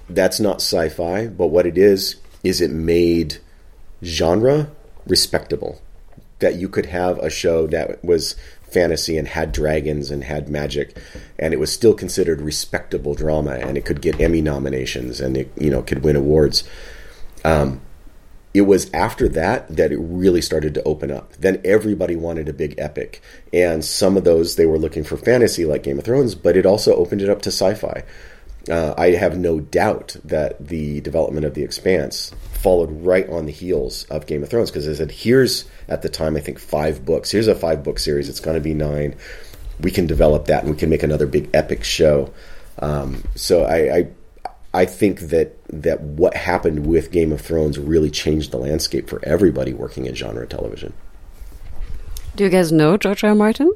That's 0.09 0.39
not 0.39 0.57
sci-fi, 0.57 1.27
but 1.27 1.47
what 1.47 1.65
it 1.65 1.77
is, 1.77 2.17
is 2.43 2.61
it 2.61 2.71
made 2.71 3.37
genre 4.03 4.69
respectable 5.05 5.81
that 6.39 6.55
you 6.55 6.69
could 6.69 6.87
have 6.87 7.17
a 7.19 7.29
show 7.29 7.67
that 7.67 8.03
was 8.03 8.35
fantasy 8.63 9.17
and 9.17 9.27
had 9.27 9.51
dragons 9.51 10.11
and 10.11 10.23
had 10.23 10.49
magic 10.49 10.97
and 11.39 11.53
it 11.53 11.59
was 11.59 11.71
still 11.71 11.93
considered 11.93 12.41
respectable 12.41 13.15
drama 13.15 13.51
and 13.51 13.77
it 13.77 13.85
could 13.85 14.01
get 14.01 14.19
Emmy 14.19 14.41
nominations 14.41 15.21
and 15.21 15.37
it 15.37 15.51
you 15.57 15.69
know 15.69 15.81
could 15.81 16.03
win 16.03 16.15
awards. 16.15 16.63
Um, 17.45 17.81
it 18.53 18.61
was 18.61 18.91
after 18.93 19.29
that 19.29 19.73
that 19.75 19.91
it 19.91 19.99
really 19.99 20.41
started 20.41 20.73
to 20.73 20.83
open 20.83 21.11
up. 21.11 21.33
Then 21.33 21.61
everybody 21.63 22.15
wanted 22.15 22.49
a 22.49 22.53
big 22.53 22.75
epic 22.77 23.21
and 23.53 23.85
some 23.85 24.17
of 24.17 24.23
those 24.23 24.55
they 24.55 24.65
were 24.65 24.79
looking 24.79 25.03
for 25.03 25.15
fantasy 25.17 25.65
like 25.65 25.83
Game 25.83 25.99
of 25.99 26.05
Thrones 26.05 26.35
but 26.35 26.57
it 26.57 26.65
also 26.65 26.95
opened 26.95 27.21
it 27.21 27.29
up 27.29 27.41
to 27.43 27.49
sci-fi 27.49 28.03
uh, 28.69 28.93
I 28.97 29.11
have 29.11 29.37
no 29.37 29.59
doubt 29.59 30.15
that 30.25 30.67
the 30.67 31.01
development 31.01 31.45
of 31.45 31.53
The 31.53 31.63
Expanse 31.63 32.31
followed 32.53 32.91
right 33.03 33.29
on 33.29 33.45
the 33.45 33.51
heels 33.51 34.03
of 34.05 34.25
Game 34.25 34.43
of 34.43 34.49
Thrones 34.49 34.71
because 34.71 34.87
I 34.87 34.93
said, 34.93 35.11
here's 35.11 35.65
at 35.87 36.01
the 36.01 36.09
time 36.09 36.35
I 36.35 36.39
think 36.39 36.59
five 36.59 37.05
books. 37.05 37.31
Here's 37.31 37.47
a 37.47 37.55
five 37.55 37.83
book 37.83 37.99
series. 37.99 38.29
It's 38.29 38.39
going 38.39 38.55
to 38.55 38.61
be 38.61 38.73
nine. 38.73 39.15
We 39.79 39.91
can 39.91 40.07
develop 40.07 40.45
that 40.45 40.63
and 40.63 40.71
we 40.71 40.77
can 40.77 40.89
make 40.89 41.03
another 41.03 41.27
big 41.27 41.49
epic 41.53 41.83
show. 41.83 42.33
Um, 42.79 43.23
so 43.35 43.63
I, 43.63 43.95
I 43.95 44.07
I 44.73 44.85
think 44.85 45.21
that 45.21 45.55
that 45.69 46.01
what 46.01 46.35
happened 46.35 46.85
with 46.85 47.11
Game 47.11 47.31
of 47.31 47.41
Thrones 47.41 47.79
really 47.79 48.11
changed 48.11 48.51
the 48.51 48.57
landscape 48.57 49.09
for 49.09 49.19
everybody 49.23 49.73
working 49.73 50.05
in 50.05 50.13
genre 50.13 50.45
television. 50.45 50.93
Do 52.35 52.43
you 52.43 52.49
guys 52.51 52.71
know 52.71 52.97
George 52.97 53.23
R. 53.23 53.31
R. 53.31 53.35
Martin? 53.35 53.71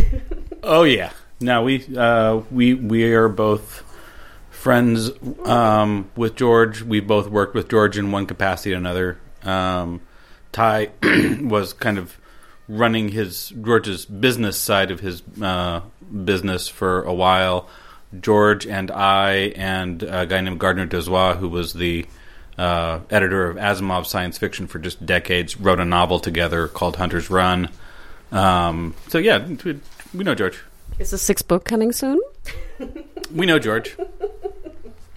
oh 0.64 0.82
yeah. 0.82 1.12
No, 1.40 1.62
we 1.62 1.84
uh, 1.96 2.40
we 2.50 2.74
we 2.74 3.12
are 3.14 3.28
both 3.28 3.84
friends 4.62 5.10
um, 5.44 6.08
with 6.14 6.36
George. 6.36 6.82
We 6.82 7.00
both 7.00 7.28
worked 7.28 7.52
with 7.52 7.68
George 7.68 7.98
in 7.98 8.12
one 8.12 8.26
capacity 8.26 8.72
or 8.72 8.76
another. 8.76 9.18
Um, 9.42 10.00
Ty 10.52 10.90
was 11.42 11.72
kind 11.72 11.98
of 11.98 12.16
running 12.68 13.08
his 13.08 13.48
George's 13.48 14.06
business 14.06 14.56
side 14.56 14.92
of 14.92 15.00
his 15.00 15.24
uh, 15.42 15.80
business 16.24 16.68
for 16.68 17.02
a 17.02 17.12
while. 17.12 17.68
George 18.20 18.64
and 18.64 18.92
I 18.92 19.52
and 19.56 20.04
a 20.04 20.26
guy 20.26 20.40
named 20.40 20.60
Gardner 20.60 20.86
Dozois, 20.86 21.38
who 21.38 21.48
was 21.48 21.72
the 21.72 22.06
uh, 22.56 23.00
editor 23.10 23.50
of 23.50 23.56
Asimov 23.56 24.06
science 24.06 24.38
fiction 24.38 24.68
for 24.68 24.78
just 24.78 25.04
decades, 25.04 25.58
wrote 25.58 25.80
a 25.80 25.84
novel 25.84 26.20
together 26.20 26.68
called 26.68 26.96
Hunter's 26.96 27.30
Run. 27.30 27.68
Um, 28.30 28.94
so 29.08 29.18
yeah, 29.18 29.44
we 30.14 30.22
know 30.22 30.36
George. 30.36 30.62
Is 31.00 31.10
the 31.10 31.18
sixth 31.18 31.48
book 31.48 31.64
coming 31.64 31.90
soon? 31.90 32.20
we 33.34 33.44
know 33.44 33.58
George. 33.58 33.96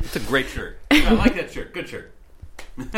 It's 0.05 0.15
a 0.15 0.19
great 0.19 0.47
shirt. 0.47 0.79
I 0.91 1.13
like 1.13 1.35
that 1.35 1.51
shirt. 1.51 1.73
Good 1.73 1.89
shirt. 1.89 2.11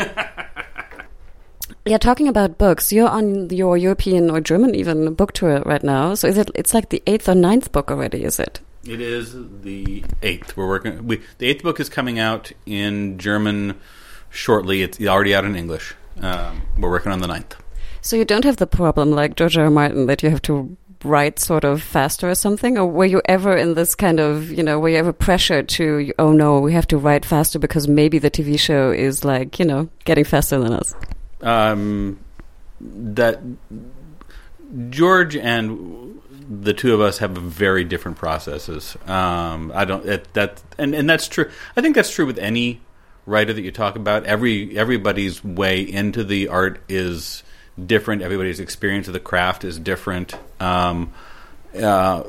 yeah, 1.84 1.98
talking 1.98 2.28
about 2.28 2.58
books, 2.58 2.92
you're 2.92 3.08
on 3.08 3.50
your 3.50 3.76
European 3.76 4.30
or 4.30 4.40
German 4.40 4.74
even 4.74 5.14
book 5.14 5.32
tour 5.32 5.62
right 5.64 5.82
now. 5.82 6.14
So 6.14 6.28
is 6.28 6.38
it? 6.38 6.50
It's 6.54 6.74
like 6.74 6.90
the 6.90 7.02
eighth 7.06 7.28
or 7.28 7.34
ninth 7.34 7.72
book 7.72 7.90
already, 7.90 8.24
is 8.24 8.38
it? 8.38 8.60
It 8.84 9.00
is 9.00 9.34
the 9.62 10.04
eighth. 10.22 10.56
We're 10.56 10.68
working. 10.68 11.06
We 11.06 11.22
the 11.38 11.48
eighth 11.48 11.62
book 11.62 11.80
is 11.80 11.88
coming 11.88 12.18
out 12.18 12.52
in 12.66 13.18
German 13.18 13.80
shortly. 14.30 14.82
It's 14.82 15.00
already 15.00 15.34
out 15.34 15.44
in 15.44 15.56
English. 15.56 15.94
Um, 16.20 16.62
we're 16.76 16.90
working 16.90 17.12
on 17.12 17.20
the 17.20 17.26
ninth. 17.26 17.56
So 18.00 18.16
you 18.16 18.24
don't 18.24 18.44
have 18.44 18.56
the 18.56 18.66
problem 18.66 19.10
like 19.10 19.34
George 19.36 19.56
R. 19.56 19.64
R. 19.64 19.70
Martin 19.70 20.06
that 20.06 20.22
you 20.22 20.30
have 20.30 20.42
to 20.42 20.76
write 21.04 21.38
sort 21.38 21.64
of 21.64 21.82
faster 21.82 22.28
or 22.28 22.34
something? 22.34 22.78
Or 22.78 22.86
were 22.86 23.04
you 23.04 23.22
ever 23.26 23.56
in 23.56 23.74
this 23.74 23.94
kind 23.94 24.20
of, 24.20 24.50
you 24.50 24.62
know, 24.62 24.78
were 24.78 24.88
you 24.88 24.96
ever 24.96 25.12
pressured 25.12 25.68
to, 25.70 26.12
oh 26.18 26.32
no, 26.32 26.60
we 26.60 26.72
have 26.72 26.86
to 26.88 26.98
write 26.98 27.24
faster 27.24 27.58
because 27.58 27.88
maybe 27.88 28.18
the 28.18 28.30
TV 28.30 28.58
show 28.58 28.90
is 28.90 29.24
like, 29.24 29.58
you 29.58 29.64
know, 29.64 29.88
getting 30.04 30.24
faster 30.24 30.58
than 30.58 30.72
us? 30.72 30.94
Um, 31.40 32.18
that 32.80 33.40
George 34.90 35.36
and 35.36 36.20
the 36.48 36.72
two 36.72 36.94
of 36.94 37.00
us 37.00 37.18
have 37.18 37.32
very 37.32 37.84
different 37.84 38.16
processes. 38.16 38.96
Um, 39.06 39.70
I 39.74 39.84
don't 39.84 40.06
it, 40.06 40.32
that 40.34 40.62
and 40.78 40.94
and 40.94 41.08
that's 41.08 41.28
true. 41.28 41.50
I 41.76 41.80
think 41.80 41.94
that's 41.94 42.10
true 42.10 42.26
with 42.26 42.38
any 42.38 42.80
writer 43.26 43.52
that 43.52 43.62
you 43.62 43.70
talk 43.70 43.96
about. 43.96 44.24
Every 44.24 44.76
everybody's 44.76 45.44
way 45.44 45.80
into 45.80 46.24
the 46.24 46.48
art 46.48 46.80
is 46.88 47.42
different. 47.86 48.22
Everybody's 48.22 48.60
experience 48.60 49.06
of 49.06 49.12
the 49.12 49.20
craft 49.20 49.64
is 49.64 49.78
different. 49.78 50.34
Um, 50.60 51.12
uh, 51.78 52.22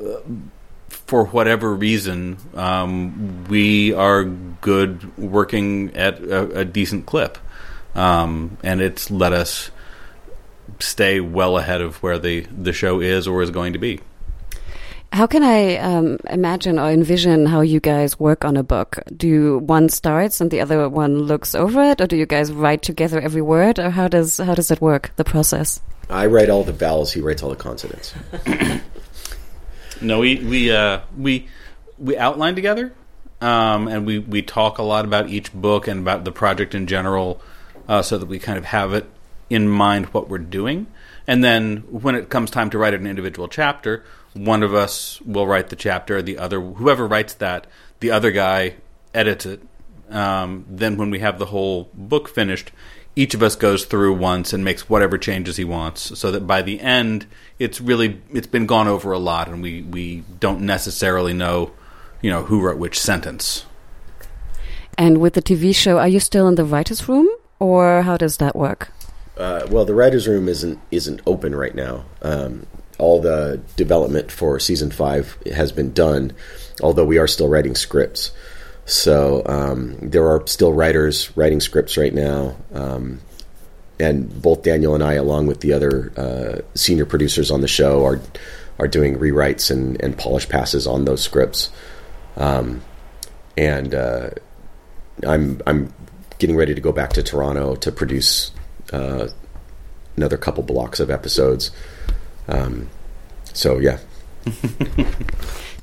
for 0.89 1.25
whatever 1.25 1.74
reason, 1.74 2.38
um, 2.53 3.46
we 3.50 3.94
are 3.94 4.25
good 4.25 5.18
working 5.18 5.96
at 5.96 6.20
a, 6.20 6.60
a 6.60 6.65
decent 6.65 7.06
clip, 7.06 7.38
um, 7.96 8.58
and 8.63 8.82
it's 8.82 9.10
let 9.10 9.34
us 9.34 9.72
stay 10.79 11.20
well 11.20 11.58
ahead 11.58 11.82
of 11.82 12.01
where 12.03 12.20
the 12.20 12.41
the 12.41 12.74
show 12.74 13.00
is 13.00 13.27
or 13.27 13.41
is 13.41 13.50
going 13.50 13.74
to 13.74 13.79
be. 13.79 14.00
How 15.11 15.25
can 15.25 15.41
I 15.41 15.77
um, 15.77 16.17
imagine 16.29 16.77
or 16.77 16.91
envision 16.91 17.47
how 17.47 17.61
you 17.61 17.79
guys 17.79 18.19
work 18.19 18.45
on 18.45 18.55
a 18.55 18.63
book? 18.63 18.99
Do 19.15 19.57
one 19.57 19.89
starts 19.89 20.39
and 20.39 20.51
the 20.51 20.61
other 20.61 20.87
one 20.87 21.17
looks 21.17 21.55
over 21.55 21.81
it, 21.83 21.99
or 21.99 22.05
do 22.05 22.15
you 22.15 22.27
guys 22.27 22.51
write 22.51 22.83
together 22.83 23.19
every 23.19 23.41
word, 23.41 23.79
or 23.79 23.89
how 23.89 24.07
does 24.07 24.37
how 24.37 24.53
does 24.53 24.69
it 24.69 24.81
work? 24.81 25.11
The 25.15 25.23
process. 25.23 25.81
I 26.09 26.27
write 26.27 26.49
all 26.49 26.63
the 26.63 26.73
vowels. 26.73 27.11
He 27.11 27.21
writes 27.21 27.41
all 27.41 27.49
the 27.49 27.55
consonants. 27.55 28.13
no, 30.01 30.19
we 30.19 30.37
we 30.37 30.71
uh, 30.71 31.01
we 31.17 31.47
we 31.97 32.15
outline 32.15 32.53
together, 32.53 32.93
um, 33.41 33.87
and 33.87 34.05
we 34.05 34.19
we 34.19 34.43
talk 34.43 34.77
a 34.77 34.83
lot 34.83 35.05
about 35.05 35.29
each 35.29 35.51
book 35.53 35.87
and 35.87 36.01
about 36.01 36.23
the 36.23 36.31
project 36.31 36.75
in 36.75 36.85
general, 36.85 37.41
uh, 37.87 38.03
so 38.03 38.19
that 38.19 38.27
we 38.27 38.37
kind 38.37 38.59
of 38.59 38.65
have 38.65 38.93
it 38.93 39.09
in 39.49 39.67
mind 39.67 40.05
what 40.07 40.29
we're 40.29 40.37
doing. 40.37 40.85
And 41.29 41.43
then 41.43 41.83
when 41.91 42.15
it 42.15 42.29
comes 42.29 42.50
time 42.50 42.71
to 42.71 42.79
write 42.79 42.95
an 42.95 43.05
individual 43.05 43.48
chapter, 43.48 44.03
one 44.33 44.63
of 44.63 44.74
us 44.74 45.21
will 45.21 45.45
write 45.45 45.69
the 45.69 45.75
chapter, 45.75 46.24
the 46.24 46.39
other, 46.39 46.59
whoever 46.59 47.07
writes 47.07 47.36
that, 47.36 47.67
the 48.00 48.09
other 48.09 48.31
guy 48.31 48.77
edits 49.13 49.45
it. 49.45 49.62
Um, 50.09 50.65
then 50.67 50.98
when 50.98 51.12
we 51.12 51.19
have 51.19 51.38
the 51.38 51.45
whole 51.45 51.91
book 51.93 52.29
finished, 52.29 52.71
each 53.15 53.36
of 53.36 53.43
us 53.43 53.55
goes 53.55 53.86
through 53.86 54.15
once 54.15 54.53
and 54.53 54.63
makes 54.63 54.89
whatever 54.89 55.19
changes 55.19 55.55
he 55.55 55.65
wants, 55.65 56.17
so 56.17 56.31
that 56.31 56.48
by 56.48 56.63
the 56.63 56.79
end, 56.79 57.27
it's 57.59 57.79
really 57.79 58.24
it's 58.33 58.48
been 58.48 58.65
gone 58.65 58.88
over 58.88 59.12
a 59.12 59.19
lot, 59.19 59.48
and 59.50 59.62
we 59.62 59.83
we 59.83 60.24
don't 60.39 60.62
necessarily 60.62 61.33
know, 61.33 61.71
you 62.24 62.31
know, 62.31 62.41
who 62.41 62.59
wrote 62.59 62.79
which 62.79 63.00
sentence. 63.00 63.67
And 64.98 65.19
with 65.19 65.36
the 65.36 65.43
TV 65.43 65.75
show, 65.75 66.00
are 66.00 66.07
you 66.07 66.19
still 66.19 66.48
in 66.48 66.55
the 66.55 66.65
writers' 66.65 67.07
room, 67.07 67.29
or 67.59 68.01
how 68.01 68.17
does 68.17 68.38
that 68.38 68.55
work? 68.55 68.91
Uh, 69.39 69.65
well, 69.72 69.86
the 69.86 69.96
writers' 69.96 70.27
room 70.27 70.50
isn't 70.50 70.79
isn't 70.91 71.22
open 71.25 71.55
right 71.55 71.74
now. 71.74 72.03
Um, 72.22 72.67
all 72.98 73.22
the 73.22 73.62
development 73.77 74.29
for 74.31 74.60
season 74.60 74.91
five 74.91 75.38
has 75.55 75.72
been 75.72 75.93
done, 75.93 76.34
although 76.81 77.05
we 77.05 77.17
are 77.17 77.27
still 77.27 77.48
writing 77.48 77.74
scripts. 77.74 78.31
So 78.86 79.41
um, 79.46 79.98
there 80.01 80.27
are 80.27 80.46
still 80.46 80.74
writers 80.74 81.36
writing 81.38 81.62
scripts 81.62 81.96
right 81.96 82.13
now, 82.13 82.58
um, 82.74 83.22
and 83.98 84.41
both 84.41 84.63
Daniel 84.63 84.93
and 84.93 85.03
I, 85.03 85.13
along 85.13 85.48
with 85.48 85.62
the 85.62 85.72
other 85.72 86.12
uh, 86.17 86.62
senior 86.75 87.05
producers 87.05 87.50
on 87.50 87.62
the 87.62 87.67
show, 87.67 88.03
are 88.03 88.19
are 88.77 88.88
doing 88.88 89.17
rewrites 89.17 89.72
and, 89.72 90.01
and 90.01 90.17
polish 90.17 90.50
passes 90.50 90.86
on 90.86 91.05
those 91.05 91.22
scripts. 91.22 91.72
Um, 92.36 92.81
and 93.58 93.93
uh, 93.93 94.31
I'm 95.25 95.62
I'm 95.65 95.93
getting 96.39 96.58
ready 96.58 96.75
to 96.75 96.81
go 96.81 96.91
back 96.91 97.12
to 97.12 97.24
Toronto 97.24 97.75
to 97.75 97.91
produce 97.91 98.51
uh, 98.91 99.27
another 100.17 100.38
couple 100.38 100.63
blocks 100.63 101.00
of 101.00 101.10
episodes. 101.10 101.72
Um, 102.48 102.89
so 103.53 103.79
yeah. 103.79 104.00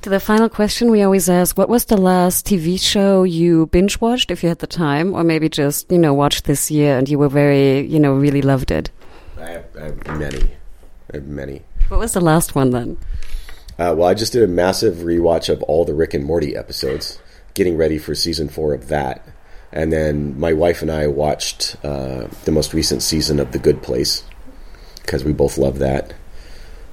to 0.01 0.09
the 0.09 0.19
final 0.19 0.49
question, 0.49 0.91
we 0.91 1.01
always 1.01 1.29
ask, 1.29 1.57
what 1.57 1.69
was 1.69 1.85
the 1.85 1.97
last 1.97 2.45
TV 2.45 2.79
show 2.79 3.23
you 3.23 3.67
binge 3.67 4.01
watched, 4.01 4.31
if 4.31 4.43
you 4.43 4.49
had 4.49 4.59
the 4.59 4.67
time, 4.67 5.13
or 5.13 5.23
maybe 5.23 5.49
just 5.49 5.91
you 5.91 5.97
know 5.97 6.13
watched 6.13 6.45
this 6.45 6.69
year 6.71 6.97
and 6.97 7.07
you 7.09 7.17
were 7.19 7.29
very 7.29 7.81
you 7.81 7.99
know 7.99 8.13
really 8.13 8.41
loved 8.41 8.71
it? 8.71 8.91
I 9.39 9.49
have, 9.51 9.65
I 9.79 9.83
have 9.83 10.19
many, 10.19 10.51
I 11.13 11.17
have 11.17 11.27
many. 11.27 11.61
What 11.87 11.99
was 11.99 12.13
the 12.13 12.21
last 12.21 12.55
one 12.55 12.71
then? 12.71 12.97
Uh, 13.79 13.93
well, 13.95 14.07
I 14.07 14.15
just 14.15 14.33
did 14.33 14.43
a 14.43 14.47
massive 14.47 14.95
rewatch 14.95 15.49
of 15.49 15.61
all 15.63 15.85
the 15.85 15.93
Rick 15.93 16.15
and 16.15 16.25
Morty 16.25 16.55
episodes, 16.55 17.19
getting 17.53 17.77
ready 17.77 17.99
for 17.99 18.15
season 18.15 18.49
four 18.49 18.73
of 18.73 18.87
that. 18.87 19.23
And 19.71 19.91
then 19.91 20.39
my 20.39 20.53
wife 20.53 20.81
and 20.81 20.89
I 20.89 21.07
watched 21.07 21.75
uh, 21.83 22.27
the 22.45 22.51
most 22.51 22.73
recent 22.73 23.03
season 23.03 23.39
of 23.39 23.51
The 23.51 23.59
Good 23.59 23.81
Place 23.83 24.23
because 25.01 25.23
we 25.23 25.33
both 25.33 25.57
love 25.57 25.79
that. 25.79 26.13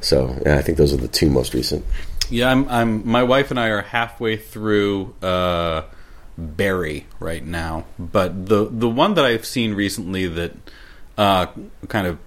So 0.01 0.37
yeah, 0.45 0.59
I 0.59 0.63
think 0.63 0.79
those 0.79 0.93
are 0.93 0.99
the 0.99 1.09
two 1.09 1.31
most 1.31 1.55
recent. 1.55 1.85
Yeah, 2.31 2.51
I'm. 2.51 2.69
I'm. 2.69 3.07
My 3.07 3.23
wife 3.23 3.51
and 3.51 3.61
I 3.61 3.69
are 3.69 3.83
halfway 3.83 4.37
through 4.37 5.15
uh, 5.23 5.83
Barry 6.37 7.07
right 7.21 7.45
now, 7.45 7.85
but 7.99 8.47
the 8.47 8.67
the 8.71 8.89
one 8.89 9.15
that 9.15 9.25
I've 9.25 9.45
seen 9.45 9.75
recently 9.75 10.27
that 10.27 10.53
uh, 11.17 11.47
kind 11.89 12.07
of 12.07 12.19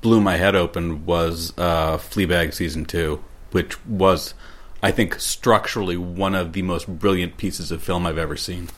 blew 0.00 0.20
my 0.20 0.36
head 0.36 0.54
open 0.54 1.04
was 1.04 1.52
uh, 1.58 1.98
Fleabag 1.98 2.54
season 2.54 2.84
two, 2.84 3.22
which 3.50 3.84
was, 3.86 4.34
I 4.82 4.90
think, 4.90 5.20
structurally 5.20 5.96
one 5.96 6.34
of 6.34 6.52
the 6.52 6.62
most 6.62 6.88
brilliant 6.88 7.36
pieces 7.36 7.70
of 7.70 7.82
film 7.82 8.06
I've 8.06 8.18
ever 8.18 8.36
seen. 8.36 8.68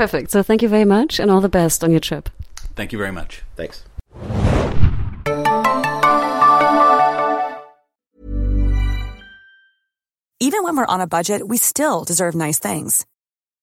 Perfect. 0.00 0.30
So 0.30 0.42
thank 0.42 0.62
you 0.62 0.68
very 0.70 0.86
much, 0.86 1.20
and 1.20 1.30
all 1.30 1.42
the 1.42 1.50
best 1.50 1.84
on 1.84 1.90
your 1.90 2.00
trip. 2.00 2.30
Thank 2.74 2.90
you 2.90 2.96
very 2.96 3.12
much. 3.12 3.42
Thanks. 3.54 3.84
Even 10.40 10.62
when 10.64 10.74
we're 10.74 10.86
on 10.86 11.02
a 11.02 11.06
budget, 11.06 11.46
we 11.46 11.58
still 11.58 12.04
deserve 12.04 12.34
nice 12.34 12.58
things. 12.58 13.04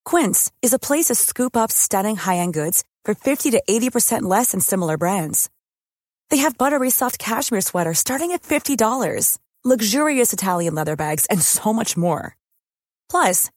Quince 0.05 0.51
is 0.61 0.73
a 0.73 0.85
place 0.87 1.05
to 1.05 1.15
scoop 1.15 1.57
up 1.57 1.71
stunning 1.71 2.17
high 2.17 2.37
end 2.37 2.53
goods 2.53 2.83
for 3.03 3.15
50 3.15 3.49
to 3.49 3.63
80% 3.67 4.21
less 4.21 4.51
than 4.51 4.59
similar 4.59 4.95
brands. 4.95 5.49
They 6.29 6.37
have 6.37 6.55
buttery 6.55 6.91
soft 6.91 7.17
cashmere 7.17 7.61
sweaters 7.61 7.97
starting 7.97 8.31
at 8.33 8.43
$50, 8.43 9.39
luxurious 9.63 10.33
Italian 10.33 10.75
leather 10.75 10.95
bags, 10.95 11.25
and 11.31 11.41
so 11.41 11.73
much 11.73 11.97
more. 11.97 12.37
Plus, 13.09 13.49